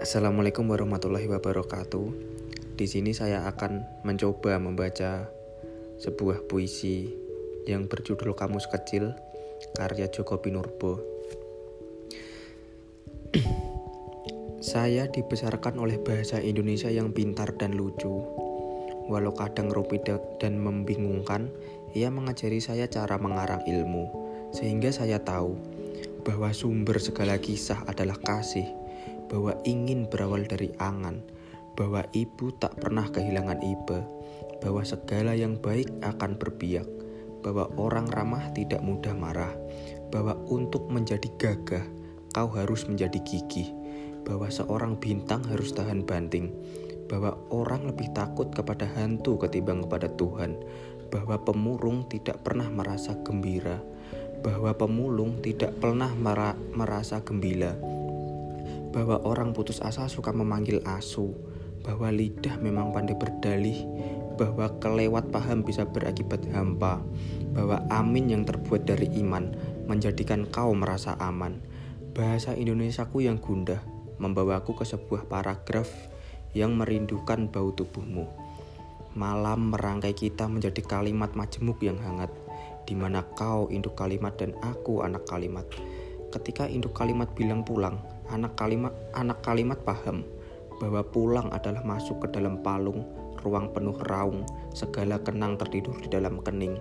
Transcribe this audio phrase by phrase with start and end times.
[0.00, 2.08] Assalamualaikum warahmatullahi wabarakatuh.
[2.72, 5.28] Di sini saya akan mencoba membaca
[6.00, 7.04] sebuah puisi
[7.68, 9.12] yang berjudul Kamus Kecil
[9.76, 11.04] karya Joko Pinurbo.
[14.72, 18.24] saya dibesarkan oleh bahasa Indonesia yang pintar dan lucu.
[19.04, 20.08] Walau kadang rumit
[20.40, 21.52] dan membingungkan,
[21.92, 24.08] ia mengajari saya cara mengarang ilmu,
[24.56, 25.60] sehingga saya tahu
[26.24, 28.79] bahwa sumber segala kisah adalah kasih
[29.30, 31.22] bahwa ingin berawal dari angan,
[31.78, 34.02] bahwa ibu tak pernah kehilangan iba,
[34.58, 36.84] bahwa segala yang baik akan berbiak,
[37.40, 39.54] bahwa orang ramah tidak mudah marah,
[40.10, 41.86] bahwa untuk menjadi gagah
[42.34, 43.70] kau harus menjadi gigih,
[44.26, 46.52] bahwa seorang bintang harus tahan banting,
[47.10, 50.58] bahwa orang lebih takut kepada hantu ketimbang kepada Tuhan,
[51.10, 53.82] bahwa pemurung tidak pernah merasa gembira,
[54.40, 56.12] bahwa pemulung tidak pernah
[56.70, 57.74] merasa gembira,
[58.90, 61.34] bahwa orang putus asa suka memanggil asu,
[61.82, 63.86] bahwa lidah memang pandai berdalih,
[64.36, 67.02] bahwa kelewat paham bisa berakibat hampa,
[67.52, 69.52] bahwa amin yang terbuat dari iman
[69.86, 71.62] menjadikan kau merasa aman.
[72.10, 73.80] Bahasa Indonesiaku yang gundah
[74.20, 75.88] membawaku ke sebuah paragraf
[76.52, 78.26] yang merindukan bau tubuhmu.
[79.14, 82.30] Malam merangkai kita menjadi kalimat majemuk yang hangat,
[82.86, 85.66] di mana kau induk kalimat dan aku anak kalimat.
[86.30, 87.98] Ketika induk kalimat bilang pulang,
[88.30, 90.22] anak kalimat anak kalimat paham
[90.80, 93.04] bahwa pulang adalah masuk ke dalam palung,
[93.44, 96.80] ruang penuh raung, segala kenang tertidur di dalam kening.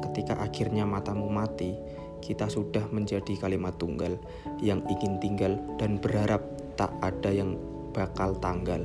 [0.00, 1.76] Ketika akhirnya matamu mati,
[2.24, 4.16] kita sudah menjadi kalimat tunggal
[4.64, 6.40] yang ingin tinggal dan berharap
[6.80, 7.60] tak ada yang
[7.92, 8.80] bakal tanggal.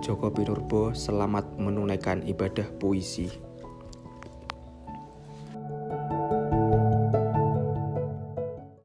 [0.00, 3.49] Joko Pinurbo selamat menunaikan ibadah puisi.